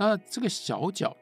[0.00, 1.14] 那这个小脚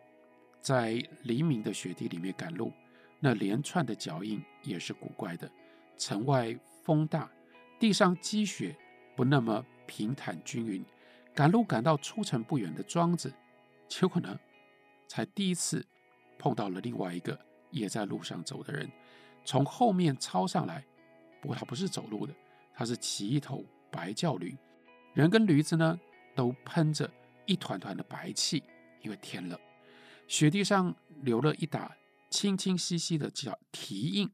[0.61, 2.73] 在黎明的雪地里面赶路，
[3.19, 5.51] 那连串的脚印也是古怪的。
[5.97, 7.29] 城外风大，
[7.81, 8.77] 地上积雪
[9.17, 10.85] 不那么平坦均匀。
[11.35, 13.35] 赶路赶到出城不远的庄子，
[13.89, 14.39] 结果呢，
[15.09, 15.85] 才第一次
[16.39, 17.37] 碰到了另外一个
[17.73, 18.89] 也在路上走的人，
[19.45, 20.85] 从后面抄上来。
[21.41, 22.33] 不过他不是走路的，
[22.73, 24.57] 他是骑一头白叫驴，
[25.15, 25.99] 人跟驴子呢
[26.37, 27.11] 都喷着
[27.49, 28.63] 一团团的白气，
[29.03, 29.59] 因为天冷，
[30.29, 31.97] 雪地上留了一打
[32.31, 34.31] 清清晰晰的脚蹄印。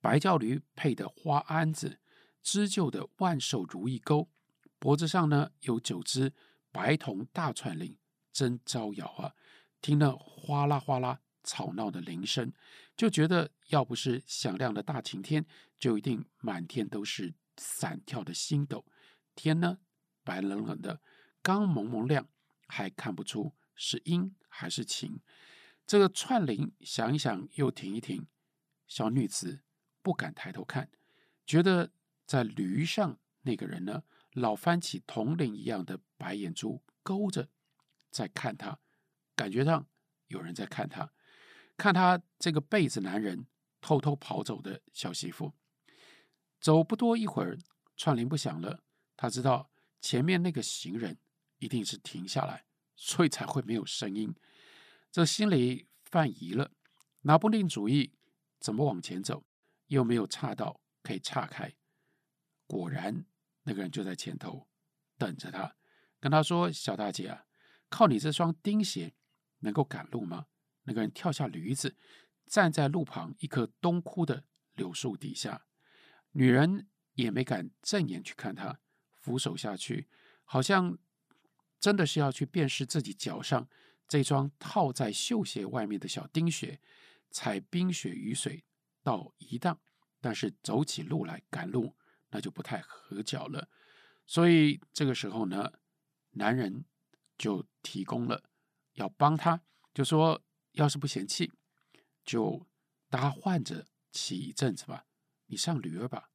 [0.00, 1.98] 白轿驴配的花鞍子，
[2.40, 4.30] 织就的万寿如意钩，
[4.78, 6.32] 脖子上呢有九只
[6.70, 7.98] 白铜大串铃，
[8.32, 9.34] 真招摇啊！
[9.82, 12.52] 听那哗啦哗啦吵闹的铃声，
[12.96, 15.44] 就觉得要不是响亮的大晴天，
[15.76, 18.86] 就一定满天都是闪跳的星斗。
[19.34, 19.78] 天呢，
[20.22, 21.00] 白冷冷的，
[21.48, 22.28] 刚蒙蒙亮，
[22.66, 25.18] 还看不出是阴还是晴。
[25.86, 28.26] 这个串铃响一响，又停一停，
[28.86, 29.62] 小女子
[30.02, 30.90] 不敢抬头看，
[31.46, 31.90] 觉得
[32.26, 37.48] 在驴上那个人呢，老翻起铜铃一样的白眼珠勾着，
[38.10, 38.78] 在看她，
[39.34, 39.88] 感觉上
[40.26, 41.10] 有人在看她，
[41.78, 43.46] 看她这个背子男人
[43.80, 45.54] 偷偷跑走的小媳妇。
[46.60, 47.56] 走不多一会儿，
[47.96, 48.82] 串铃不响了，
[49.16, 49.70] 他知道
[50.02, 51.16] 前面那个行人
[51.58, 52.64] 一定是停下来，
[52.96, 54.34] 所以才会没有声音。
[55.10, 56.72] 这心里犯疑了，
[57.22, 58.14] 拿不定主意
[58.58, 59.44] 怎么往前走，
[59.86, 61.74] 又没有岔道可以岔开。
[62.66, 63.24] 果然，
[63.62, 64.68] 那个人就在前头
[65.16, 65.74] 等着他，
[66.20, 67.46] 跟他说：“小大姐啊，
[67.88, 69.14] 靠你这双钉鞋
[69.60, 70.46] 能够赶路吗？”
[70.84, 71.96] 那个人跳下驴子，
[72.46, 74.44] 站在路旁一棵冬枯的
[74.74, 75.66] 柳树底下。
[76.32, 78.80] 女人也没敢正眼去看他，
[79.14, 80.08] 俯首下去，
[80.44, 80.98] 好像
[81.80, 83.68] 真的是要去辨识自己脚上
[84.06, 86.80] 这双套在绣鞋外面的小钉鞋，
[87.30, 88.64] 踩冰雪雨水
[89.02, 89.78] 倒一荡，
[90.20, 91.94] 但是走起路来赶路
[92.30, 93.68] 那就不太合脚了。
[94.26, 95.72] 所以这个时候呢，
[96.30, 96.84] 男人
[97.36, 98.50] 就提供了
[98.94, 99.62] 要帮他，
[99.94, 101.52] 就说要是不嫌弃，
[102.24, 102.66] 就
[103.08, 105.06] 搭换着骑一阵子吧。
[105.46, 106.30] 你上驴儿吧。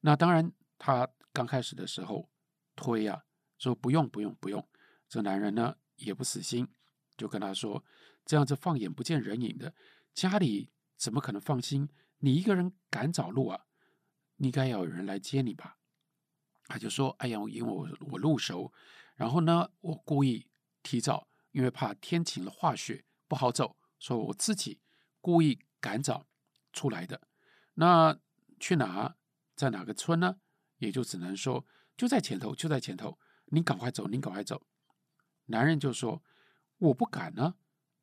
[0.00, 2.30] 那当然，他刚开始的时候
[2.76, 3.24] 推呀、
[3.58, 4.66] 说不用不用不用。
[5.08, 6.68] 这男人呢也不死心，
[7.16, 7.84] 就跟他说
[8.24, 9.74] ：“这样子放眼不见人影的，
[10.12, 11.88] 家里怎么可能放心
[12.18, 13.66] 你一个人赶早路啊？
[14.38, 15.78] 应该要有人来接你吧？”
[16.66, 18.72] 他就说：“哎呀，因为我我路熟，
[19.14, 20.48] 然后呢，我故意
[20.82, 24.80] 提早，因为怕天晴了化雪不好走，所以我自己
[25.20, 26.26] 故意赶早
[26.72, 27.20] 出来的。
[27.74, 28.18] 那。”
[28.60, 29.16] 去哪？
[29.56, 30.36] 在哪个村呢？
[30.78, 31.66] 也就只能说
[31.98, 33.18] 就在前头，就在前头。
[33.46, 34.64] 你赶快走，你赶快走。
[35.46, 36.22] 男人就说
[36.78, 37.56] ：“我不敢呢，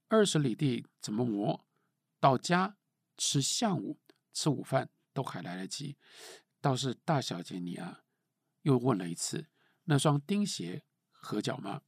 [0.07, 1.65] 二十里地怎么磨？
[2.19, 2.77] 到家
[3.17, 3.99] 吃下午，
[4.33, 5.97] 吃午饭都还来得及。
[6.59, 8.03] 倒是大小姐你啊，
[8.61, 9.47] 又问了一次，
[9.85, 11.81] 那双钉鞋合脚吗？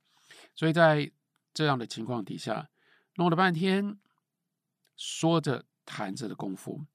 [0.55, 1.11] 所以在
[1.53, 2.69] 这样的情况底下，
[3.15, 3.99] 弄了半天，
[4.95, 6.85] 说着谈着的功夫，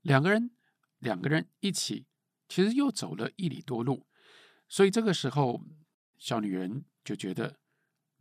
[0.00, 0.50] 两个人。
[0.98, 2.06] 两个人一起，
[2.48, 4.06] 其实又走了一里多路，
[4.68, 5.60] 所以这个时候，
[6.16, 7.58] 小女人就觉得，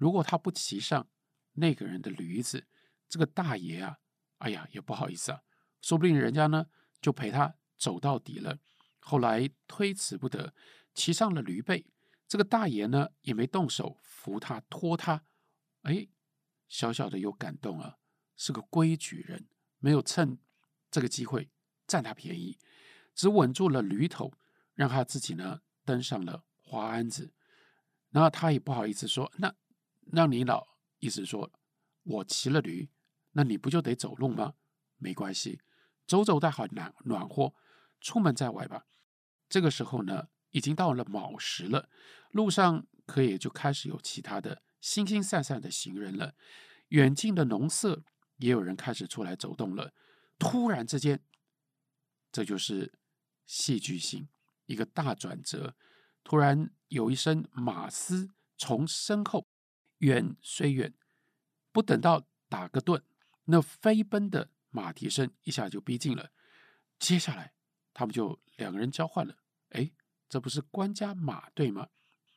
[0.01, 1.07] 如果他不骑上
[1.53, 2.65] 那个人的驴子，
[3.07, 3.99] 这个大爷啊，
[4.39, 5.43] 哎呀，也不好意思啊，
[5.79, 6.65] 说不定人家呢
[6.99, 8.57] 就陪他走到底了。
[8.99, 10.55] 后来推辞不得，
[10.95, 11.85] 骑上了驴背，
[12.27, 15.23] 这个大爷呢也没动手扶他拖他，
[15.83, 16.07] 哎，
[16.67, 17.97] 小小的有感动啊，
[18.35, 19.47] 是个规矩人，
[19.77, 20.39] 没有趁
[20.89, 21.51] 这个机会
[21.85, 22.57] 占他便宜。
[23.13, 24.33] 只稳住了驴头，
[24.73, 27.35] 让他自己呢登上了花鞍子。
[28.09, 29.55] 然后他也不好意思说：“那
[30.11, 30.67] 让你老
[30.99, 31.51] 意思说，
[32.03, 32.89] 我骑了驴，
[33.31, 34.53] 那你不就得走路吗？
[34.97, 35.61] 没关系，
[36.07, 37.53] 走走待好暖暖和，
[37.99, 38.85] 出门在外吧。”
[39.49, 41.89] 这个时候呢，已经到了卯时了，
[42.31, 46.35] 路上可也就开始有其他的星星散散的行人了。
[46.89, 48.03] 远近的农舍
[48.37, 49.93] 也有人开始出来走动了。
[50.39, 51.23] 突然之间，
[52.31, 52.93] 这就是。
[53.43, 54.29] 戏剧性
[54.65, 55.75] 一个大转折，
[56.23, 59.45] 突然有一声马嘶从身后
[60.01, 60.93] 远虽远，
[61.71, 63.01] 不等到打个盹，
[63.45, 66.31] 那飞奔的马蹄声一下就逼近了。
[66.99, 67.53] 接下来
[67.93, 69.37] 他们就两个人交换了，
[69.69, 69.91] 哎，
[70.29, 71.87] 这不是官家马队吗？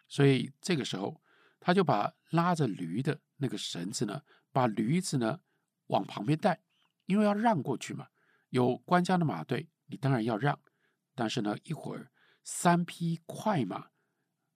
[0.08, 1.22] 所以这个时候
[1.58, 4.22] 他就把拉着驴的那个绳子呢，
[4.52, 5.40] 把驴子呢
[5.86, 6.62] 往旁边带，
[7.06, 8.08] 因为要让过去嘛。
[8.50, 10.60] 有官家的马队，你当然要让。
[11.14, 12.12] 但是呢，一会儿
[12.42, 13.90] 三匹快马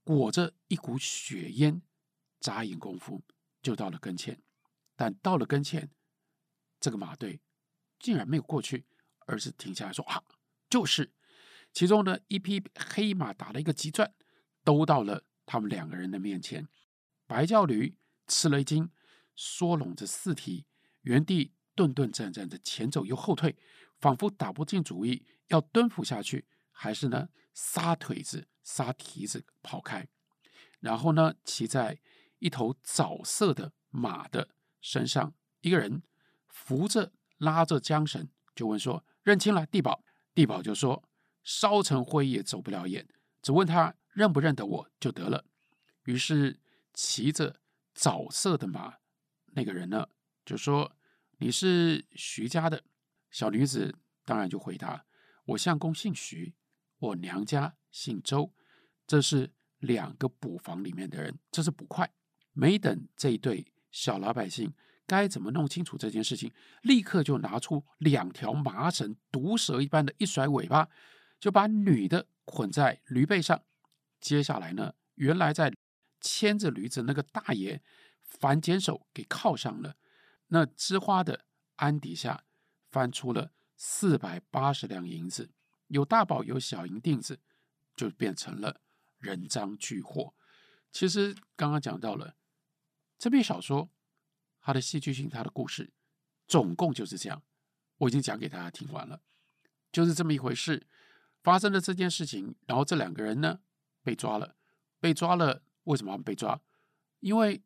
[0.05, 1.83] 裹着一股雪烟，
[2.41, 3.23] 眨眼功夫
[3.63, 4.43] 就到了跟前，
[4.97, 5.91] 但到了跟前，
[6.81, 7.41] 这个马队
[7.99, 8.87] 竟然没有过去，
[9.27, 10.23] 而是停下来说：“啊，
[10.71, 11.13] 就是。”
[11.73, 14.15] 其中呢，一匹黑马打了一个急转，
[14.65, 16.67] 兜到了他们两个人的面前。
[17.27, 17.97] 白教驴
[18.27, 18.91] 吃了一惊，
[19.37, 20.67] 缩拢着四蹄，
[21.03, 23.55] 原地顿顿战战的前走又后退，
[24.01, 30.09] 仿佛打不进主意，要蹲伏下去，还是呢撒腿子、撒蹄子跑开。
[30.81, 32.01] 然后呢，骑在
[32.39, 34.49] 一头枣色的马的
[34.81, 36.03] 身上，一个人
[36.49, 40.05] 扶着拉着缰绳，就问说：“认清了地保？”
[40.35, 41.05] 地保就说。
[41.45, 43.09] 烧成灰也走不了眼，
[43.41, 45.47] 只问他认不认得我就得了。
[46.05, 46.61] 于是
[46.93, 47.59] 骑着
[47.95, 48.99] 枣色的马
[49.55, 50.09] 那个人呢，
[50.45, 50.95] 就说
[51.39, 52.85] ：“你是徐家的。”
[53.31, 53.97] 小女子
[54.27, 55.07] 当然就回答
[55.47, 56.55] ：“我相公姓徐，
[56.99, 58.53] 我娘家姓周。
[59.07, 62.13] 这是两个捕房里面的人，这是捕快。”
[62.59, 64.75] 没等这一对小老百姓
[65.07, 66.51] 该怎么弄清楚这件事情，
[66.83, 70.89] 立刻就拿出两条麻绳，毒蛇一般的一甩尾巴。
[71.39, 73.63] 就把女的捆在驴背上，
[74.19, 75.73] 接下来呢，原来在
[76.21, 77.81] 牵着驴子那个大爷
[78.23, 79.95] 反剪手给铐上了。
[80.49, 81.45] 那织花的
[81.77, 82.43] 鞍底下
[82.91, 85.53] 翻出了四百八十两银子，
[85.87, 87.39] 有大宝有小银锭子，
[87.95, 88.81] 就变成了
[89.19, 90.35] 人赃俱获。
[90.91, 92.35] 其实刚刚讲到了
[93.19, 93.91] 这篇小说，
[94.61, 95.91] 它的戏剧性，它的故事，
[96.47, 97.43] 总共就是这样。
[97.97, 99.21] 我已经讲给大家听完了，
[99.91, 100.87] 就是这么一回事。
[101.43, 103.61] 发生了这件事情，然后这两个人呢
[104.03, 104.57] 被抓了，
[105.01, 105.65] 被抓了。
[105.85, 106.61] 为什么被抓？
[107.21, 107.63] 因为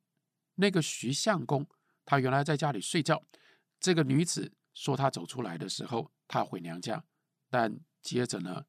[0.54, 1.66] 那个徐相公
[2.05, 3.22] 他原来在家里睡觉，
[3.81, 7.05] 这个女子说她走出来的时候，她回娘家，
[7.50, 8.64] 但接着呢，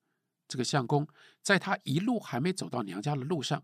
[0.47, 1.07] 这个相公
[1.41, 3.63] 在他一路还没走到娘家的路上，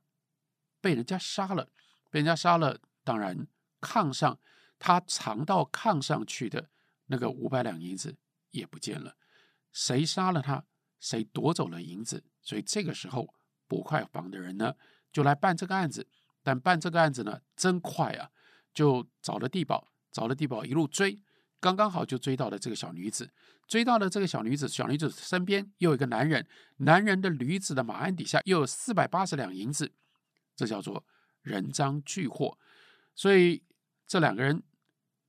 [0.80, 1.72] 被人家杀了，
[2.10, 2.80] 被人家杀了。
[3.04, 3.48] 当然，
[3.82, 4.40] 炕上
[4.78, 6.70] 他藏到炕上去的
[7.08, 8.16] 那个五百两银子
[8.52, 9.16] 也不见了，
[9.72, 10.66] 谁杀了他？
[11.00, 12.24] 谁夺走了银子？
[12.42, 13.34] 所以这个时候，
[13.68, 14.76] 捕快房的人呢，
[15.12, 16.08] 就来办这个案子。
[16.44, 18.30] 但办这个案子呢，真快啊！
[18.74, 21.22] 就找了地保，找了地保一路追，
[21.60, 23.32] 刚刚好就追到了这个小女子。
[23.68, 26.48] 追到了这个小女子，小女子身边又有一个男人，
[26.78, 29.94] 男人的驴子的马鞍底下又有四百八十两银子，
[30.56, 31.06] 这叫做
[31.42, 32.58] 人赃俱获。
[33.20, 33.62] 所以
[34.08, 34.64] 这两个人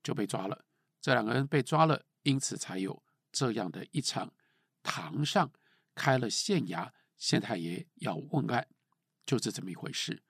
[0.01, 0.65] 就被抓了。
[1.01, 3.03] 这两个人被抓了，因此才有
[3.33, 4.33] 这样的一场
[4.81, 5.51] 堂上。
[5.93, 8.69] 开了县衙，县太爷要问案，
[9.27, 10.23] 就是这么一回事。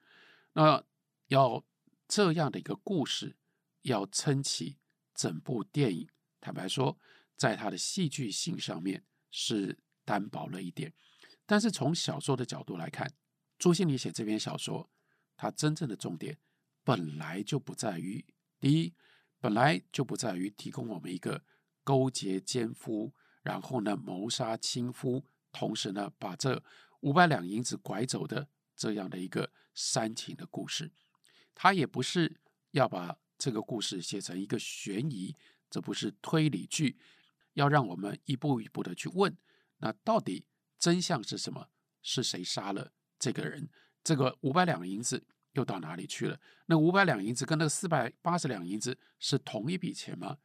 [0.53, 0.83] 那
[1.27, 1.63] 要
[2.07, 3.37] 这样的一个故事，
[3.83, 4.79] 要撑起
[5.13, 6.09] 整部电影，
[6.41, 6.97] 坦白说，
[7.37, 10.91] 在它的戏剧性上面是单薄了一点。
[11.45, 13.13] 但是从小说的角度来看，
[13.59, 14.89] 朱西甯写这篇小说，
[15.37, 16.39] 它真正的重点
[16.83, 18.25] 本来就不在于
[18.59, 18.93] 第一，
[19.39, 21.43] 本来就不在于提供我们一个
[21.83, 23.13] 勾结奸夫，
[23.43, 25.25] 然后呢谋杀亲夫。
[25.51, 26.63] 同时呢，把这
[27.01, 30.91] 五百两银子拐走的这样的一个煽情的故事，
[31.53, 32.39] 他也不是
[32.71, 35.35] 要把这个故事写成一个悬疑，
[35.69, 36.97] 这不是推理剧，
[37.55, 39.37] 要让我们一步一步的去问，
[39.79, 40.45] 那到底
[40.79, 41.67] 真相是什么？
[42.01, 43.69] 是谁杀了这个人？
[44.03, 46.39] 这个五百两银子又到哪里去了？
[46.65, 50.37] 那五百两银子跟那四百八十两银子是同一笔钱吗？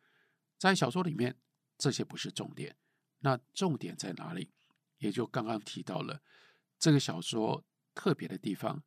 [0.59, 1.37] 在小说里面，
[1.78, 2.76] 这些不是重点，
[3.21, 4.50] 那重点在哪里？
[4.99, 6.23] 也就刚刚提到了
[6.78, 7.64] 这个小说
[7.95, 8.83] 特别的地方，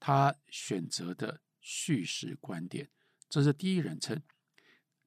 [0.00, 2.90] 他选择的叙事观点，
[3.28, 4.22] 这是第一人称。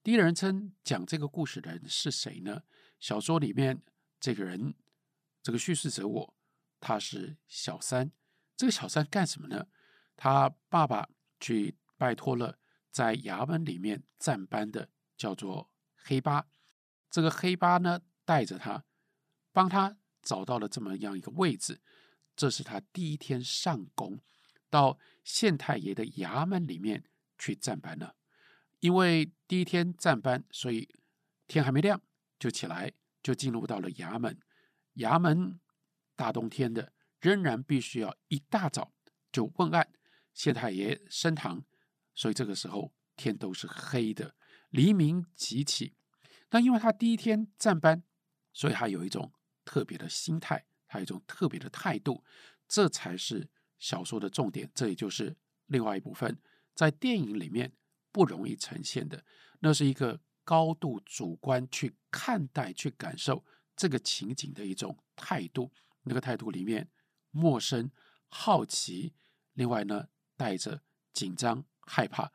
[0.01, 2.63] 第一人称讲这个故事的人是谁呢？
[2.99, 3.83] 小说里面
[4.19, 4.73] 这个人，
[5.43, 6.35] 这个叙事者我，
[6.79, 8.11] 他是小三。
[8.55, 9.67] 这个小三干什么呢？
[10.17, 11.07] 他爸爸
[11.39, 12.59] 去拜托了
[12.91, 16.45] 在衙门里面站班的叫做黑八，
[17.09, 18.83] 这个黑八呢带着他，
[19.53, 19.97] 帮他。
[20.23, 21.79] 找到了这么样一个位置，
[22.35, 24.19] 这是他第一天上工，
[24.69, 27.05] 到县太爷的衙门里面
[27.37, 28.17] 去站班了。
[28.81, 30.89] 因为第一天站班，所以
[31.47, 32.01] 天还没亮
[32.37, 32.91] 就起来，
[33.23, 34.37] 就进入到了衙门。
[34.95, 35.61] 衙门
[36.17, 38.91] 大冬天的，仍然必须要一大早
[39.31, 39.93] 就问案。
[40.37, 41.65] 县太爷升堂，
[42.13, 44.35] 所以这个时候天都是黑的，
[44.69, 45.95] 黎明即起。
[46.47, 48.03] 但因为他第一天站班，
[48.53, 49.33] 所以他有一种。
[49.69, 52.23] 特别的心态，还有一种特别的态度，
[52.69, 54.71] 这才是小说的重点。
[54.73, 56.39] 这也就是另外一部分，
[56.73, 57.73] 在电影里面
[58.09, 59.25] 不容易呈现的，
[59.59, 63.43] 那是一个高度主观去看待、去感受
[63.75, 65.73] 这个情景的一种态度。
[66.03, 66.89] 那个态度里面，
[67.31, 67.91] 陌生、
[68.29, 69.13] 好奇，
[69.51, 72.31] 另外呢，带着紧张、害怕，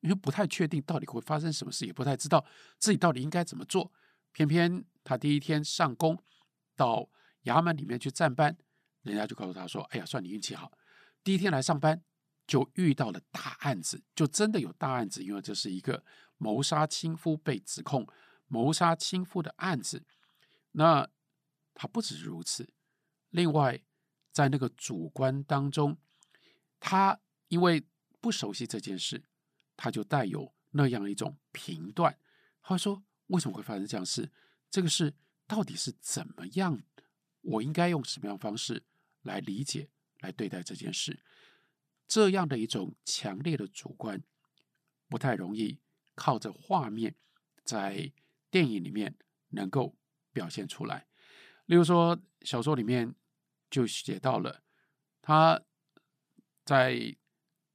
[0.00, 2.44] 因为不太确定到底会发生什么事，也不太知道
[2.78, 3.92] 自己到底应该怎么做。
[4.32, 6.18] 偏偏他第一天上工
[6.74, 7.08] 到
[7.44, 8.56] 衙门里面去站班，
[9.02, 10.72] 人家就告诉他说：“哎呀，算你运气好，
[11.22, 12.02] 第一天来上班
[12.46, 16.02] 就遇到了大案子，就真的有大案子，因为这是一个
[16.38, 18.06] 谋杀亲夫被指控
[18.48, 20.02] 谋杀亲夫的案子。
[20.72, 21.06] 那
[21.74, 22.72] 他不止如此，
[23.28, 23.82] 另外
[24.32, 25.98] 在那个主观当中，
[26.80, 27.20] 他
[27.52, 27.84] 因为
[28.18, 29.22] 不熟悉这件事，
[29.76, 32.18] 他就带有那样一种评断，
[32.62, 34.30] 他说。”为什么会发生这样事？
[34.68, 35.14] 这个事
[35.46, 36.82] 到底是怎么样？
[37.40, 38.84] 我应该用什么样方式
[39.22, 41.22] 来理解、来对待这件事？
[42.06, 44.22] 这样的一种强烈的主观，
[45.08, 45.80] 不太容易
[46.14, 47.14] 靠着画面
[47.64, 48.12] 在
[48.50, 49.16] 电影里面
[49.50, 49.96] 能够
[50.30, 51.06] 表现出来。
[51.64, 53.14] 例如说，小说里面
[53.70, 54.62] 就写到了
[55.22, 55.62] 他
[56.66, 57.16] 在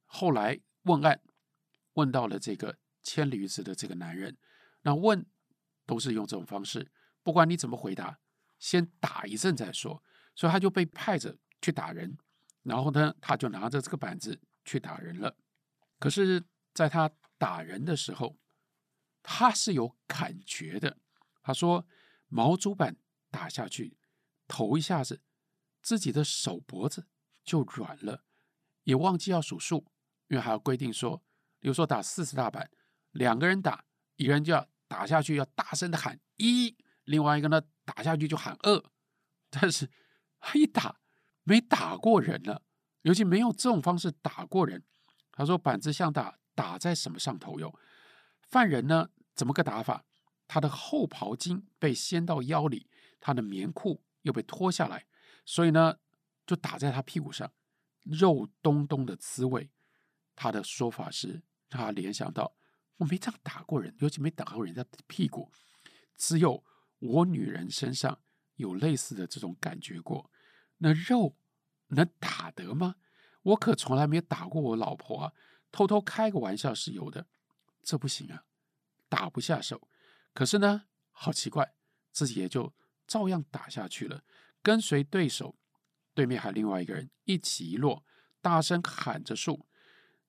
[0.08, 1.22] 后来问案，
[1.92, 4.36] 问到了这个牵驴子的这个男人，
[4.82, 5.24] 那问。
[5.88, 8.18] 都是用这种方式，不管你怎么回答，
[8.58, 10.04] 先打一阵再说。
[10.36, 12.18] 所以他就被派着去打人，
[12.62, 15.34] 然后呢，他就拿着这个板子去打人了。
[15.98, 18.36] 可是，在他打人的时候，
[19.22, 20.98] 他是有感觉的。
[21.40, 21.86] 他说，
[22.26, 22.98] 毛竹板
[23.30, 23.96] 打下去，
[24.46, 25.22] 头一下子，
[25.80, 27.08] 自己的手脖子
[27.42, 28.24] 就软了，
[28.82, 29.86] 也忘记要数数，
[30.28, 31.22] 因为还要规定说，
[31.58, 32.70] 比如说打四十大板，
[33.10, 33.84] 两个人打，
[34.16, 34.68] 一个人就要。
[34.90, 38.82] 打下去要大声的喊一，另外一个呢，打下去就喊二，
[39.50, 39.90] 但是
[40.40, 40.98] 他一打
[41.42, 42.62] 没打过人了，
[43.02, 44.82] 尤其没有这种方式打过人。
[45.30, 47.78] 他说板子像打打在什么上头哟？
[48.40, 50.06] 犯人呢，怎么个打法？
[50.46, 52.88] 他的后袍襟被掀到腰里，
[53.20, 55.04] 他的棉裤又被脱下来，
[55.44, 55.96] 所以呢
[56.46, 57.52] 就打在他屁股上，
[58.04, 59.70] 肉咚咚的滋味。
[60.38, 62.54] 他的说法是他联想到。
[62.98, 65.52] 我没这样打过人，尤其没打过人家的屁股，
[66.16, 66.64] 只有
[66.98, 68.20] 我女人身上
[68.54, 70.30] 有类似的这种感觉过。
[70.78, 71.36] 那肉
[71.88, 72.96] 能打得吗？
[73.42, 75.32] 我可从来没有打过我老婆啊，
[75.70, 77.26] 偷偷开个玩笑是有的，
[77.82, 78.44] 这不行啊，
[79.08, 79.88] 打不下手。
[80.32, 81.74] 可是呢，好奇怪，
[82.12, 82.72] 自己也就
[83.06, 84.22] 照样打下去了。
[84.60, 85.56] 跟随对手，
[86.14, 88.04] 对面还有另外一个人一起一落，
[88.40, 89.66] 大声喊着数，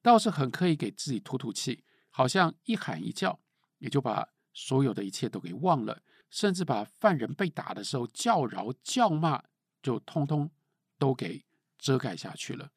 [0.01, 1.83] 倒是很刻意给自己吐吐气。
[2.11, 3.39] 好像一喊一叫，
[3.77, 9.43] 也就把所有的一切都给忘了，甚至把犯人被打的时候叫饶叫骂，
[9.81, 10.51] 就通通
[10.97, 11.45] 都给
[11.77, 12.71] 遮盖下去了。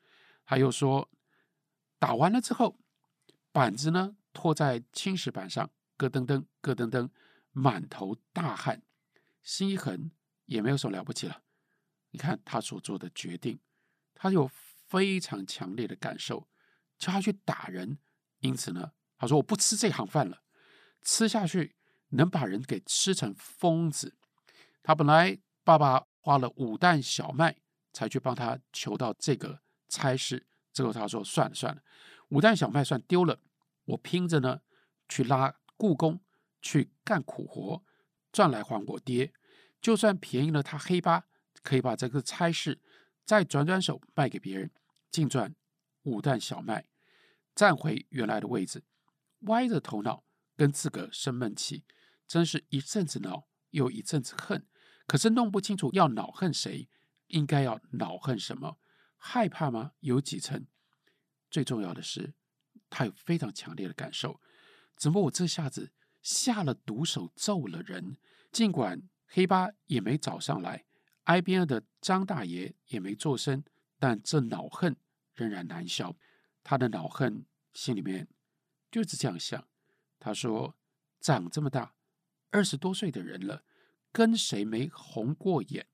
[0.45, 1.11] 他又说，
[1.99, 2.79] 打完了之后，
[3.51, 7.09] 板子呢拖在青石板上，咯噔噔，咯噔噔，
[7.51, 8.83] 满头大汗，
[9.43, 10.13] 心一横，
[10.45, 11.43] 也没有什么了不起了。
[12.11, 13.59] 你看他所做的决定，
[14.15, 16.47] 他有非常强烈的感受，
[17.03, 17.99] 叫他去打人，
[18.39, 18.93] 因此呢。
[19.19, 20.43] 他说：“我不吃这行饭了，
[21.03, 21.75] 吃下去
[22.11, 24.17] 能把人给吃成疯子。”
[24.85, 27.57] 他本来爸爸花了五担小麦
[27.93, 31.83] 才去帮他求到这个差事，最后他说：“算了算了，
[32.29, 33.41] 五担小麦算丢了，
[33.85, 34.61] 我拼着呢
[35.09, 36.21] 去拉雇工
[36.61, 37.83] 去干苦活，
[38.31, 39.33] 赚来还我爹。
[39.81, 41.25] 就算便宜了他黑八，
[41.65, 42.81] 可以把这个差事
[43.25, 44.71] 再转转手卖给别人，
[45.11, 45.55] 净赚
[46.03, 46.87] 五担小麦，
[47.55, 48.85] 站回原来的位置。”
[49.47, 50.25] 歪着头脑
[50.57, 51.85] 跟自个生闷气，
[52.29, 54.67] 真是一阵子恼又一阵子恨，
[55.07, 56.89] 可是弄不清楚要恼恨谁，
[57.27, 58.79] 应该要恼恨什么？
[59.17, 59.93] 害怕吗？
[60.01, 60.67] 有几成？
[61.51, 62.35] 最重要的是，
[62.89, 64.41] 他有非常强烈的感受。
[64.97, 68.17] 怎么我这下子下了毒手揍了人？
[68.53, 70.85] 尽管黑八也没找上来，
[71.25, 73.65] 挨边的张大爷也没作声，
[73.99, 74.97] 但这恼恨
[75.35, 76.17] 仍然难消。
[76.63, 78.29] 他的恼恨心里面。
[78.91, 79.67] 就是这样想，
[80.19, 80.77] 他说
[81.19, 81.95] ：“长这么大，
[82.51, 83.65] 二十多岁的人了，
[84.13, 85.89] 跟谁没红过眼？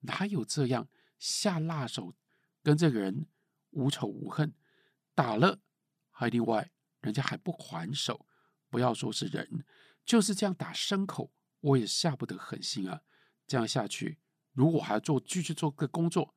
[0.00, 2.14] 哪有这样下辣手，
[2.62, 3.28] 跟这个人
[3.70, 4.52] 无仇无恨？
[5.14, 5.62] 打了
[6.10, 8.26] 还另外，人家还不还手？
[8.68, 9.64] 不要说是人，
[10.04, 13.00] 就是这样打牲口，我也下不得狠心啊！
[13.46, 14.18] 这样下去，
[14.52, 16.34] 如果还要做继续做个工作，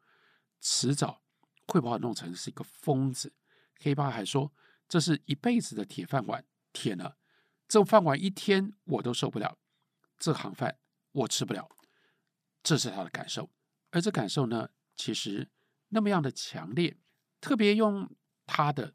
[0.61, 1.21] 迟早
[1.65, 3.33] 会把我弄成是一个疯子。”
[3.79, 4.53] 黑八还说。
[4.89, 7.17] 这是一辈子的铁饭碗，天哪！
[7.67, 9.59] 这饭碗一天我都受不了，
[10.17, 10.79] 这行饭
[11.11, 11.69] 我吃不了，
[12.63, 13.51] 这是他的感受。
[13.91, 15.51] 而这感受呢，其实
[15.89, 16.95] 那么样的强烈，
[17.41, 18.09] 特别用
[18.45, 18.93] 他的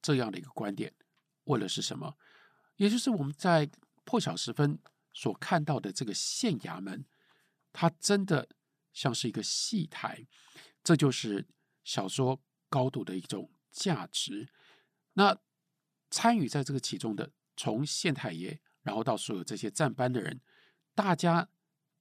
[0.00, 0.94] 这样的一个观点，
[1.46, 2.16] 为了是什么？
[2.76, 3.68] 也就是我们在
[4.04, 4.78] 破晓时分
[5.12, 7.04] 所看到的这个县衙门，
[7.72, 8.48] 它真的
[8.92, 10.28] 像是一个戏台，
[10.84, 11.48] 这就是
[11.82, 14.48] 小说高度的一种价值。
[15.14, 15.36] 那
[16.10, 20.40] 参与在这个其中的，从县太爷，然后到所有这些站班的人，
[20.94, 21.48] 大家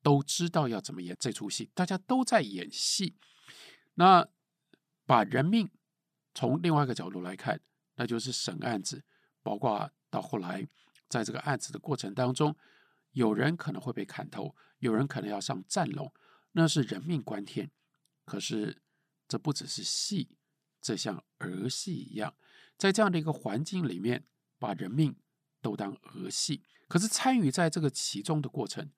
[0.04, 3.18] 都知道要怎么演这出戏，大家都在演戏。
[3.96, 4.28] 那
[5.06, 5.70] 把人命
[6.34, 7.60] 从另外一个角度来看，
[7.96, 9.04] 那就是审案子，
[9.42, 10.68] 包括到后来
[11.10, 12.56] 在这个案子的过程当中，
[13.12, 16.14] 有人可能会被砍头，有人可能要上战龙，
[16.54, 17.70] 那是人命关天。
[18.26, 18.82] 可是
[19.28, 20.38] 这不只是戏，
[20.84, 22.36] 这像儿戏一样。
[22.78, 24.28] 在这样的一个环境里面，
[24.60, 25.16] 把人命
[25.62, 26.64] 都当儿戏。
[26.88, 28.92] 可是参与在这个其中的过程，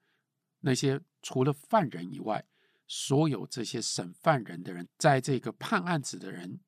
[0.62, 2.46] 那些除了犯人以外，
[2.88, 6.60] 所有这些审犯人的人，在这个判案子的人，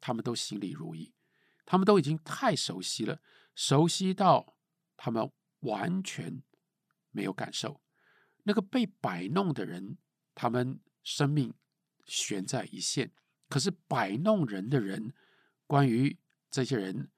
[0.00, 1.12] 他们都心里如一，
[1.66, 3.20] 他们都已经太熟悉了，
[3.54, 4.56] 熟悉到
[4.96, 5.30] 他们
[5.60, 6.42] 完全
[7.10, 7.80] 没有感受。
[8.44, 9.98] 那个被摆弄的人，
[10.34, 11.54] 他们生命
[12.04, 13.12] 悬在一线，
[13.48, 15.12] 可是摆弄人的人，
[15.66, 16.18] 关于。
[16.50, 17.10] 这些人，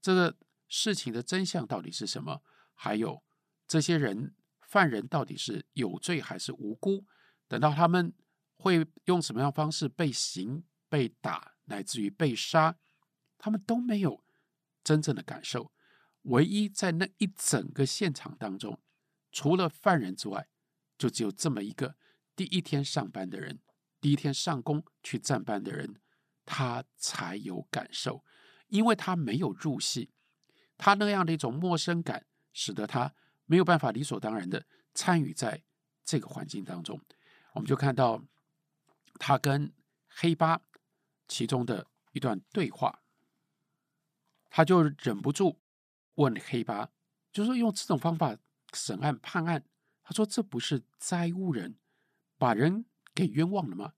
[0.00, 0.34] 这个
[0.66, 2.42] 事情的真相到底是什么？
[2.72, 3.22] 还有
[3.66, 7.04] 这些人犯人到底是有罪还是无辜？
[7.46, 8.14] 等到他们
[8.56, 12.78] 会用什么样方式被刑、被打，乃至于被杀，
[13.36, 14.24] 他们都没有
[14.82, 15.70] 真正的感受。
[16.22, 18.80] 唯一在那一整个现场当中，
[19.30, 20.48] 除了犯人之外，
[20.96, 21.96] 就只有这么一个
[22.34, 23.60] 第一天上班的人，
[24.00, 26.00] 第一天上工去站班的人，
[26.44, 28.24] 他才有感受。
[28.68, 30.10] 因为他没有入戏，
[30.76, 33.14] 他那样的一种陌生感，使得他
[33.46, 35.62] 没有办法理所当然的参与在
[36.04, 37.00] 这个环境当中。
[37.54, 38.22] 我们就看到
[39.14, 39.72] 他跟
[40.08, 40.60] 黑八
[41.26, 43.00] 其中的一段对话，
[44.50, 45.58] 他就忍不住
[46.16, 46.90] 问黑八，
[47.32, 48.36] 就是用这种方法
[48.74, 49.64] 审案判案。
[50.02, 51.78] 他说：“这不是讹诬人，
[52.36, 52.84] 把人
[53.18, 53.94] 给冤枉了吗？”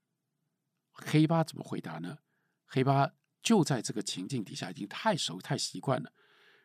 [0.92, 2.18] 黑八怎么回答呢？
[2.64, 3.12] 黑八。
[3.42, 6.12] 就在这个情境底下，已经太熟太习惯了。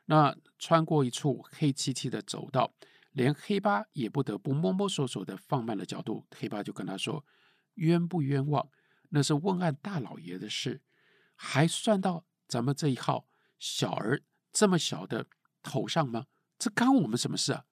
[0.07, 2.75] 那穿过一处黑漆漆的走道，
[3.13, 6.27] 连黑八也不得不摸摸索索的放慢了脚步。
[6.35, 7.25] 黑八就跟他说
[7.75, 8.69] ：“冤不冤枉，
[9.11, 10.83] 那是问案大老爷的事，
[11.33, 13.25] 还算到咱们这一号
[13.57, 15.27] 小儿这么小的
[15.63, 16.25] 头上吗？
[16.59, 17.63] 这干我们什么事啊？”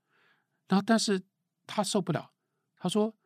[0.69, 1.23] 然后，但是
[1.67, 2.31] 他受不了，
[2.77, 3.17] 他说：“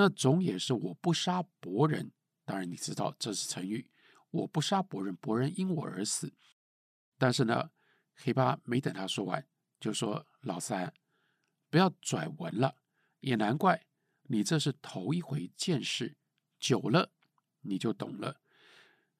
[0.00, 2.10] 那总也是我不杀伯仁。
[2.46, 3.90] 当然，你知道这是成语。”
[4.30, 6.32] 我不杀伯仁，伯仁因我而死。
[7.18, 7.70] 但是呢，
[8.14, 9.46] 黑八没等他说完，
[9.78, 10.94] 就说：“老三，
[11.68, 12.76] 不要拽文了。
[13.18, 13.84] 也难怪
[14.22, 16.16] 你这是头一回见识，
[16.58, 17.12] 久了
[17.60, 18.40] 你就懂了。”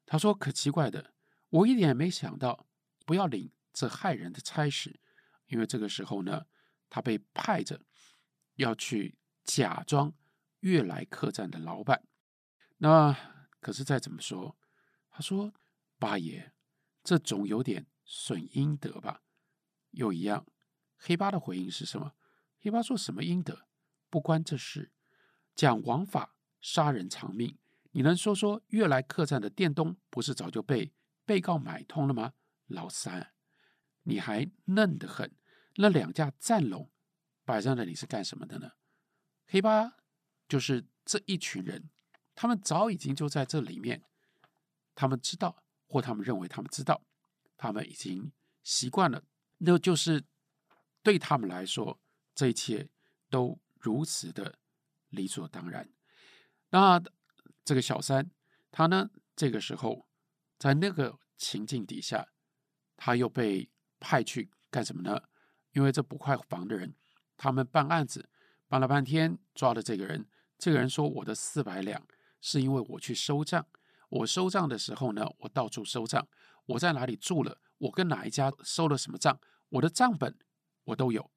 [0.06, 1.12] 他说：“可奇怪的，
[1.50, 2.66] 我一点也没想到
[3.04, 4.98] 不要领这害人的差事，
[5.48, 6.46] 因为这个时候呢，
[6.88, 7.84] 他被派着
[8.54, 10.14] 要去假装
[10.60, 12.06] 悦来客栈的老板。
[12.78, 13.16] 那
[13.60, 14.56] 可是再怎么说。”
[15.10, 15.52] 他说
[15.98, 16.52] ：“八爷，
[17.02, 19.22] 这总有点损阴德吧？”
[19.90, 20.46] 又一样，
[20.96, 22.14] 黑八的回应是什么？
[22.60, 23.66] 黑八说什么阴德？
[24.08, 24.92] 不关这事。
[25.54, 27.58] 讲王法，杀人偿命。
[27.90, 30.94] 你能说说悦来客栈的店东不是早就被
[31.24, 32.34] 被告买通了吗？
[32.66, 33.32] 老三，
[34.04, 35.36] 你还嫩得很。
[35.74, 36.90] 那两架战龙
[37.44, 38.72] 摆在那里是干什么的呢？
[39.46, 39.96] 黑八
[40.50, 41.88] 就是这一群人，
[42.34, 44.02] 他们早已经就在这里面。
[44.96, 47.00] 他们知道，或他们认为他们知道，
[47.56, 48.32] 他们已经
[48.62, 49.22] 习惯了，
[49.58, 50.24] 那就是
[51.02, 51.98] 对他们来说，
[52.34, 52.90] 这一切
[53.30, 54.58] 都如此的
[55.08, 55.88] 理所当然。
[56.70, 57.00] 那
[57.64, 58.30] 这个小三，
[58.70, 60.06] 他呢，这个时候
[60.58, 62.28] 在那个情境底下，
[62.96, 65.22] 他又被派去干什么呢？
[65.72, 66.94] 因为这捕快房的人，
[67.36, 68.28] 他们办案子
[68.68, 70.28] 办了半天，抓了这个人，
[70.60, 72.06] 这个人说：“我的四百两
[72.42, 73.66] 是因为我去收账。”
[74.10, 76.28] 我收账的时候呢，我到处收账，
[76.66, 80.36] 我在哪里住了，我跟哪一家收了什么账，我的账本
[80.84, 81.30] 我都有，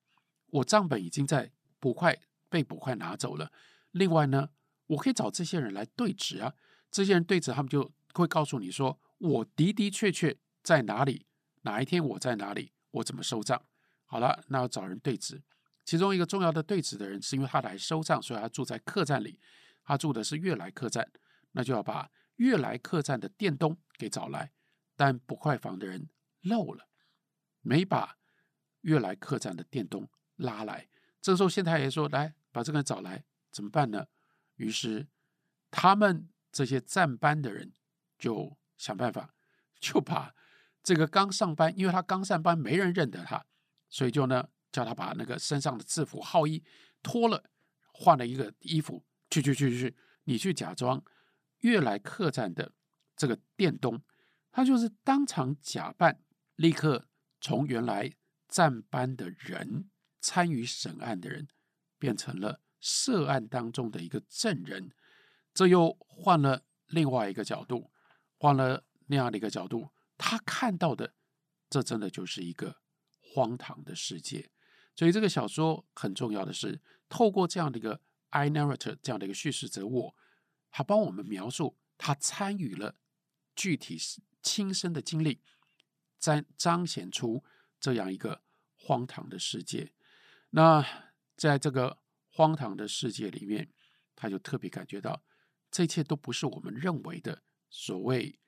[0.48, 3.52] 我账本已经在捕快被捕快拿走了。
[3.92, 4.50] 另外呢，
[4.88, 6.54] 我可以找这些人来对质啊，
[6.92, 11.28] 这些人对质，他们就会告诉你说，我的的确确在哪里，
[11.62, 13.64] 哪一天我在哪里，我怎么收账。
[14.06, 15.44] 好了，那要找人对质，
[15.86, 19.40] 其中一个重要的对子的人是因为他来收账，所以他住在客栈里，
[19.84, 21.10] 他住的是悦来客栈，
[21.52, 22.10] 那就要把。
[22.38, 24.52] 悦来客栈的店东给找来，
[24.96, 26.10] 但不快房的人
[26.42, 26.90] 漏了，
[27.62, 28.18] 没把
[28.82, 30.90] 悦来客栈的店东拉来。
[31.22, 34.08] 这个时候，县太爷说：“来，把这个人找来，怎么办呢？”
[34.58, 35.08] 于是，
[35.70, 37.72] 他们这些站班的人
[38.18, 39.36] 就想办法，
[39.80, 40.34] 就把
[40.82, 43.46] 这个刚上班，因为他刚上班，没人认得他，
[43.90, 46.62] 所以就呢叫他把那个身上的制服号衣
[47.02, 47.50] 脱了，
[47.94, 51.02] 换了一个衣服，去去去去，你去假装。
[51.60, 52.74] 悦来客栈的
[53.16, 54.02] 这个店东，
[54.52, 56.22] 他就是当场假扮，
[56.56, 57.08] 立刻
[57.40, 58.12] 从原来
[58.50, 61.48] 站班的人、参与审案的人，
[61.98, 64.92] 变成了涉案当中的一个证人，
[65.54, 67.92] 这又换了另外一个角度，
[68.38, 71.14] 换了那样的一个角度，他看到的，
[71.70, 72.82] 这真的就是一个
[73.22, 74.50] 荒唐的世界。
[74.96, 76.80] 所以这个小说很重要的是，
[77.10, 80.16] 透过这样的一个 I narrator 这样的一个叙事者我，
[80.70, 82.96] 他帮我们描述他参与了
[83.56, 83.98] 具体
[84.44, 85.42] 亲身的经历，
[86.20, 87.44] 在彰显出
[87.80, 88.44] 这样一个
[88.76, 89.92] 荒唐的世界。
[90.52, 90.86] 那
[91.36, 91.98] 在这个
[92.30, 93.72] 荒唐的世界里面，
[94.16, 95.24] 他就特别感觉到，
[95.72, 98.40] 这一切都不是我们认为的所谓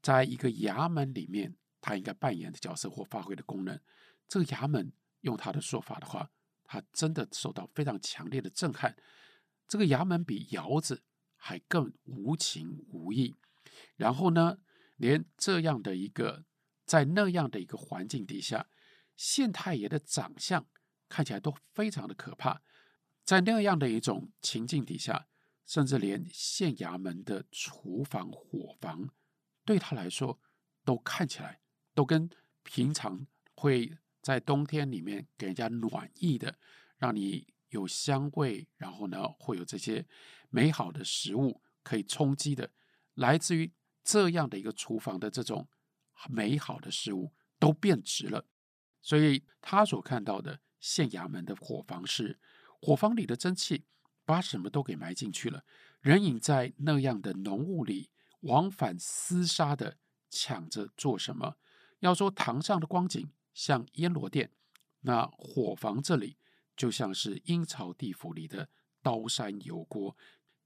[0.00, 3.80] 在一个衙门里面他应该扮演的角色或发挥的功能。
[4.28, 4.92] 这个衙门。
[5.20, 6.30] 用他的说法的话，
[6.64, 8.96] 他真的受到非常强烈的震撼。
[9.66, 11.02] 这个衙门比窑子
[11.36, 13.36] 还更无情无义。
[13.96, 14.58] 然后呢，
[14.96, 16.44] 连这样的一个
[16.84, 18.68] 在那样的一个环境底下，
[19.16, 20.66] 县太爷的长相
[21.08, 22.62] 看起来都非常的可怕。
[23.24, 25.28] 在那样的一种情境底下，
[25.66, 29.10] 甚至连县衙门的厨房、伙房，
[29.64, 30.40] 对他来说
[30.84, 31.60] 都看起来
[31.94, 32.28] 都跟
[32.62, 33.96] 平常会。
[34.22, 36.58] 在冬天里面给人家暖意的，
[36.98, 40.06] 让你有香味，然后呢，会有这些
[40.48, 42.70] 美好的食物可以充饥的，
[43.14, 43.72] 来自于
[44.04, 45.68] 这样的一个厨房的这种
[46.28, 48.44] 美好的事物都变质了。
[49.00, 52.38] 所以他所看到的县衙门的伙房是
[52.80, 53.84] 伙房里的蒸汽
[54.26, 55.64] 把什么都给埋进去了，
[56.00, 59.96] 人影在那样的浓雾里往返厮杀的
[60.28, 61.56] 抢着做什么？
[62.00, 63.30] 要说堂上的光景。
[63.60, 64.50] 像阎罗殿，
[65.00, 66.38] 那伙房这里
[66.74, 68.70] 就像是阴曹地府里的
[69.02, 70.16] 刀山油锅，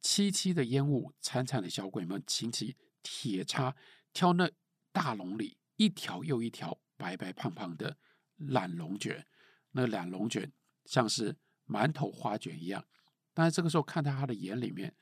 [0.01, 3.75] 凄凄的烟雾，惨惨的小鬼们擎起铁叉
[4.13, 4.49] 挑那
[4.93, 7.99] 大笼里一条又一条白白胖胖的
[8.37, 9.27] 懒龙卷，
[9.73, 10.53] 那懒龙卷
[10.85, 12.87] 像是馒头花卷一样，
[13.33, 14.95] 但是这个时候看到他的眼里面，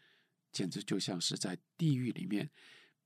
[0.51, 2.51] 简直就像是在地狱里面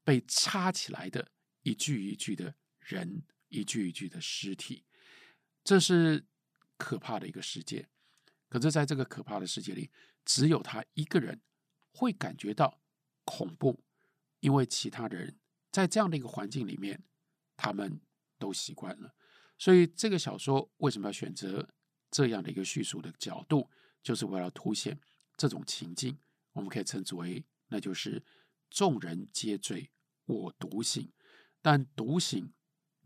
[0.04, 3.24] 被插起来的一具一具的人。
[3.60, 4.84] 一具一具的尸体，
[5.64, 6.26] 这是
[6.76, 7.88] 可怕的一个世界。
[8.48, 9.90] 可是，在这个可怕的世界里，
[10.24, 11.42] 只有他一个人
[11.92, 12.80] 会感觉到
[13.24, 13.82] 恐怖，
[14.40, 15.38] 因为其他的人
[15.72, 17.02] 在这样的一个环境里面，
[17.56, 18.00] 他们
[18.38, 19.14] 都习惯了。
[19.58, 21.68] 所以，这个小说为什么要选择
[22.10, 23.68] 这样的一个叙述的角度，
[24.02, 24.98] 就是为了凸显
[25.36, 26.16] 这种情境。
[26.52, 28.24] 我们可以称之为，那就是
[28.70, 29.90] 众人皆醉，
[30.24, 31.12] 我独醒。
[31.60, 32.52] 但独醒。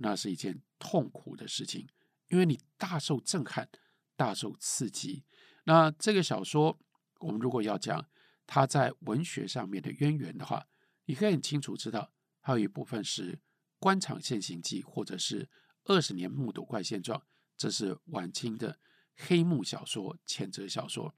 [0.03, 1.87] 那是一件痛苦的事情，
[2.29, 3.69] 因为你大受震撼，
[4.17, 5.25] 大受刺激。
[5.65, 6.79] 那这个小说，
[7.21, 8.09] 我们如果要讲
[8.47, 10.67] 它在文学上面的渊源的话，
[11.05, 13.35] 你可以很清楚知道，还有一部分是
[13.79, 15.45] 《官场现形记》或者是
[15.85, 17.21] 《二十年目睹怪现状》，
[17.59, 18.81] 这是晚清的
[19.17, 21.15] 黑幕小说、谴责小说。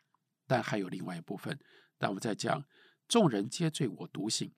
[0.49, 1.57] 但还有另外一部分，
[1.99, 2.67] 当我们在讲
[3.07, 4.53] “众人皆醉我独醒”，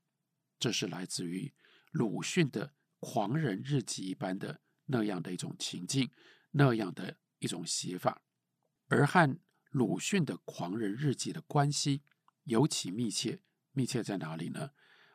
[0.58, 1.52] 这是来自于
[1.92, 2.72] 鲁迅的。
[3.06, 6.10] 狂人日记一般的那样的一种情境，
[6.52, 8.22] 那样的一种写法，
[8.88, 9.38] 而和
[9.68, 12.00] 鲁迅的狂人日记的关系
[12.44, 13.42] 尤其密切。
[13.72, 14.70] 密切在哪里呢？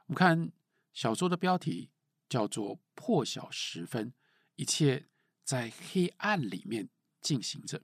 [0.06, 0.52] 我们看
[0.94, 1.90] 小说的标题
[2.28, 4.12] 叫做《破晓时分》，
[4.56, 5.08] 一切
[5.44, 7.82] 在黑暗里面进行着。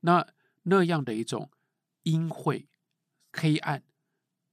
[0.00, 0.26] 那
[0.62, 1.50] 那样的一种
[2.04, 2.70] 阴晦
[3.32, 3.84] 黑暗，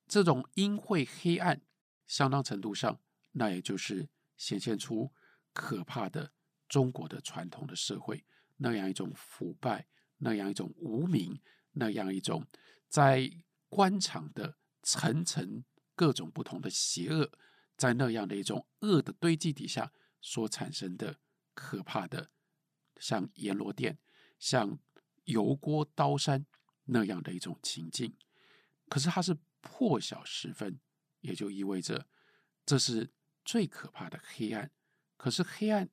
[0.07, 1.61] 这种阴晦黑暗，
[2.05, 2.99] 相当程度上，
[3.31, 4.09] 那也就是。
[4.39, 5.11] 显现出
[5.51, 6.31] 可怕的
[6.69, 8.25] 中国的传统的社会，
[8.57, 9.85] 那样一种腐败，
[10.19, 11.41] 那样一种无名，
[11.73, 12.47] 那样一种
[12.87, 13.29] 在
[13.67, 17.29] 官场的层层各种不同的邪恶，
[17.75, 21.19] 在那样的一种恶的堆积底下所产生的
[21.53, 22.31] 可怕的，
[22.97, 23.99] 像阎罗殿、
[24.39, 24.79] 像
[25.25, 26.45] 油锅刀山
[26.85, 28.15] 那样的一种情境。
[28.87, 30.79] 可是它是破晓时分，
[31.19, 32.07] 也就意味着
[32.65, 33.11] 这是。
[33.49, 34.69] 最可怕的黑暗，
[35.17, 35.89] 可是黑暗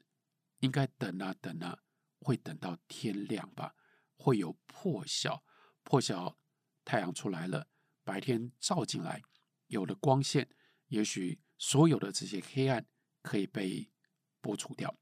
[0.59, 1.79] 应该等啊等啊，
[2.19, 3.75] 会等到天亮吧？
[4.15, 5.43] 会有破晓，
[5.83, 6.37] 破晓，
[6.85, 7.67] 太阳出来了，
[8.05, 9.23] 白天照进来，
[9.69, 10.51] 有了光线，
[10.89, 12.87] 也许所有的这些黑暗
[13.23, 13.91] 可以被
[14.43, 14.95] 剥除掉。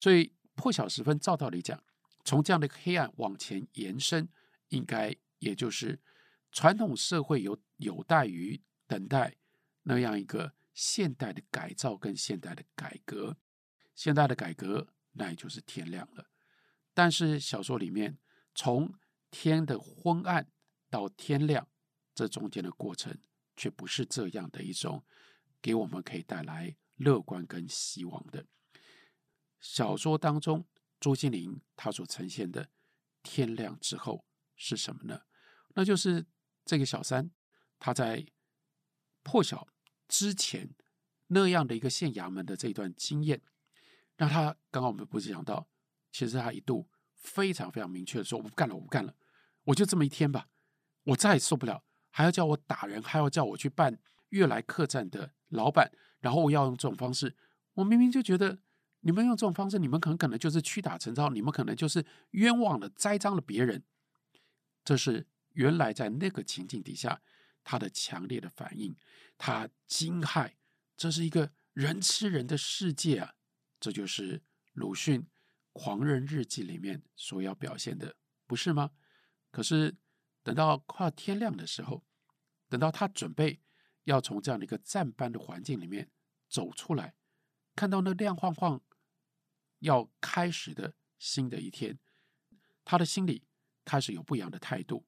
[0.00, 1.84] 所以破晓时分，照道理讲，
[2.24, 4.26] 从这样的黑暗往前延伸，
[4.68, 6.00] 应该也就是
[6.50, 9.36] 传统社会有有待于等待
[9.82, 10.54] 那样一个。
[10.80, 13.36] 现代的改造跟现代的改革，
[13.94, 16.30] 现代的改革那也就是天亮了。
[16.94, 18.18] 但是小说里面
[18.54, 18.94] 从
[19.30, 20.50] 天的昏暗
[20.88, 21.68] 到天亮，
[22.14, 23.20] 这中间的过程
[23.54, 25.04] 却不是这样的一种
[25.60, 28.46] 给我们可以带来乐观跟希望的。
[29.60, 30.66] 小说当中
[30.98, 32.70] 朱西甯他所呈现的
[33.22, 34.24] 天亮之后
[34.56, 35.20] 是什么呢？
[35.74, 36.24] 那就是
[36.64, 37.30] 这个小三
[37.78, 38.26] 他在
[39.22, 39.68] 破晓
[40.10, 40.68] 之前
[41.28, 43.40] 那样的一个县衙门的这一段经验，
[44.16, 45.68] 让他刚刚我们不是讲到，
[46.10, 49.14] 其实他一度非常非常明确的说：“我不干了，我不干了，
[49.64, 50.48] 我就这么一天吧，
[51.04, 53.98] 我再也受不了，还要叫我打人，还要叫我去办
[54.30, 57.36] 悦来客栈的老板，然后我要用这种方式，
[57.74, 58.58] 我明明就觉得。”
[59.02, 63.82] 你们用这种方式，你们很可能就是屈打成招，你们可能就是冤枉了、栽赃了别人。
[64.84, 67.22] 这是原来在那个情境底下
[67.70, 68.96] 他的强烈的反应，
[69.38, 70.54] 他惊骇，
[70.96, 73.36] 这是一个人吃人的世界啊！
[73.78, 75.22] 这就是鲁迅
[75.72, 78.16] 《狂人日记》里面所要表现的，
[78.48, 78.90] 不是吗？
[79.52, 79.96] 可是
[80.42, 82.04] 等到快天亮的时候，
[82.68, 83.60] 等到他准备
[84.02, 86.10] 要从这样的一个战班的环境里面
[86.48, 87.14] 走出来，
[87.76, 88.82] 看到那亮晃晃。
[89.78, 92.00] 要开始的新的一天，
[92.84, 93.44] 他的心里
[93.84, 95.06] 开始有不一样的态度。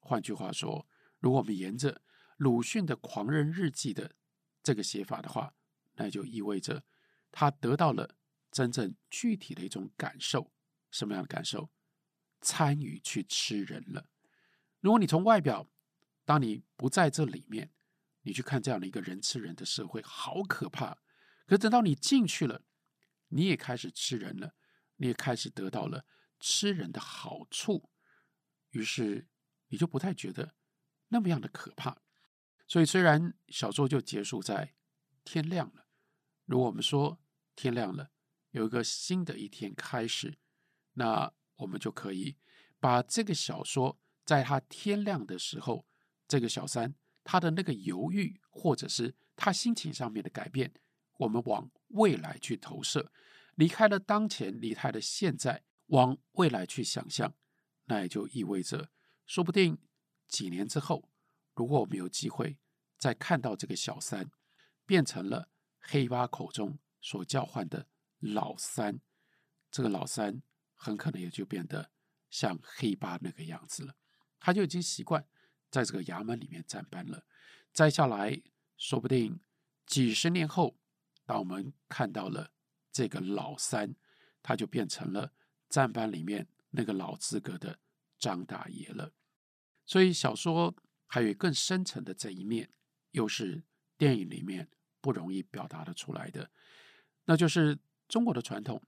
[0.00, 0.86] 换句话说，
[1.24, 2.02] 如果我们沿着
[2.36, 4.14] 鲁迅的《狂人日记》的
[4.62, 5.54] 这个写法的话，
[5.94, 6.84] 那就意味着
[7.32, 8.18] 他得到了
[8.52, 10.52] 真正具体的一种感受。
[10.90, 11.70] 什么样的感受？
[12.42, 14.10] 参与去吃人了。
[14.80, 15.70] 如果你从外表，
[16.26, 17.72] 当你不在这里面，
[18.20, 20.98] 你去看这样的一个人吃人的社会，好可怕。
[21.46, 22.66] 可等到你进去了。
[23.28, 24.54] 你也开始吃人了，
[24.96, 26.04] 你也开始得到了
[26.38, 27.88] 吃人的好处，
[28.72, 29.26] 于是
[29.68, 30.54] 你就不太觉得
[31.14, 31.96] 那么样的可怕。
[32.66, 34.74] 所以，虽然小说就结束在
[35.22, 35.86] 天亮了，
[36.44, 37.20] 如果我们说
[37.54, 38.10] 天亮了，
[38.50, 40.36] 有一个新的一天开始，
[40.94, 42.36] 那我们就可以
[42.80, 45.86] 把这个小说在他天亮的时候，
[46.26, 50.74] 这个小三他的那个犹豫，或者是他心情上面的改变。
[51.18, 53.12] 我们往未来去投射，
[53.54, 57.36] 离开了当前，离开了现在，往未来去想象，
[57.84, 58.88] 那也就意味着，
[59.24, 59.78] 说不定
[60.28, 61.08] 几年之后，
[61.54, 62.58] 如果我们有机会
[62.98, 64.30] 再看到这个小三
[64.86, 65.48] 变成了
[65.80, 67.86] 黑八口中所叫唤的
[68.18, 69.00] 老三，
[69.70, 70.42] 这个老三
[70.74, 71.90] 很可能也就变得
[72.30, 73.94] 像黑八那个样子了。
[74.40, 75.26] 他就已经习惯
[75.70, 77.24] 在这个衙门里面站班了。
[77.72, 78.40] 再下来
[78.76, 79.40] 说不定
[79.86, 80.76] 几十年后。
[81.26, 82.50] 当我们看到了
[82.92, 83.96] 这个老三，
[84.42, 85.32] 他就变成了
[85.70, 87.78] 站班里面那个老资格的
[88.18, 89.14] 张大爷了。
[89.86, 90.74] 所以小说
[91.06, 92.70] 还有更深层的这一面，
[93.12, 93.64] 又是
[93.96, 94.68] 电影里面
[95.00, 96.50] 不容易表达的出来的，
[97.24, 98.82] 那就是中国的传统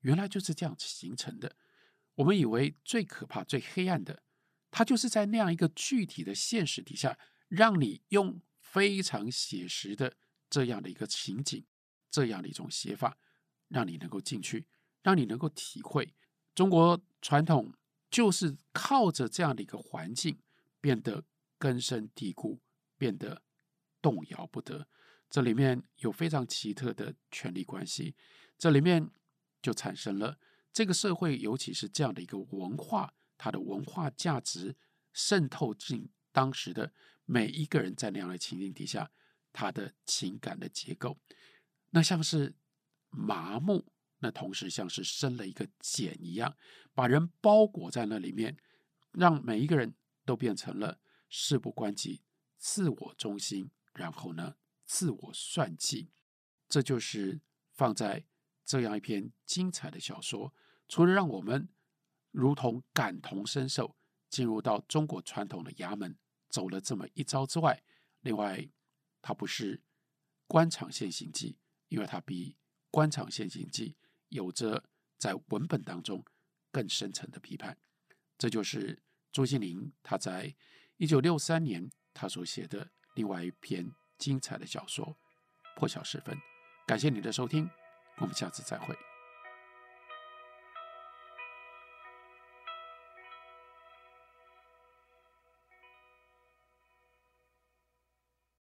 [0.00, 1.56] 原来就是这样形成的。
[2.14, 4.22] 我们以为最可怕、最黑暗的，
[4.70, 10.16] 它就是在那样一个具体的现实底下，让你用非常写实的。
[10.50, 11.66] 这样的一个情景，
[12.10, 13.18] 这样的一种写法，
[13.68, 14.66] 让你能够进去，
[15.02, 16.14] 让你能够体会
[16.54, 17.74] 中国传统
[18.10, 20.38] 就是靠着这样的一个环境
[20.80, 21.24] 变得
[21.58, 22.60] 根深蒂固，
[22.96, 23.42] 变得
[24.00, 24.88] 动摇不得。
[25.30, 28.14] 这里面有非常奇特的权力关系，
[28.56, 29.10] 这里面
[29.60, 30.38] 就产生了
[30.72, 34.76] 这个社会，尤其是这样的一个文化，它的文化价值
[35.12, 36.92] 渗透进当时的
[37.24, 39.10] 每一个人，在那样的情境底下。
[39.50, 41.18] 他的情感的结构，
[41.90, 42.54] 那像是
[43.08, 43.86] 麻木，
[44.18, 46.56] 那同时像是生了一个茧一样，
[46.94, 48.56] 把人包裹在那里面，
[49.12, 52.22] 让每一个人都变成了事不关己、
[52.56, 56.10] 自我中心，然后呢，自我算计。
[56.68, 57.40] 这就是
[57.72, 58.24] 放在
[58.64, 60.54] 这样一篇精彩的小说，
[60.88, 61.68] 除了让我们
[62.30, 63.96] 如同感同身受，
[64.28, 67.82] 进入到中国传统的衙门走了这么一遭之外，
[68.20, 68.70] 另外。
[69.20, 69.82] 它不是
[70.46, 72.56] 官场现形记，因为它比
[72.88, 73.96] 官场现形记
[74.28, 74.84] 有着
[75.18, 76.24] 在文本当中
[76.70, 77.76] 更深层的批判。
[78.36, 80.54] 这就是朱心凌他在
[80.96, 85.06] 一九六三年他所写的另外一篇精彩的小说
[85.76, 86.36] 《破晓时分》。
[86.86, 87.68] 感谢你的收听，
[88.18, 89.07] 我们下次再会。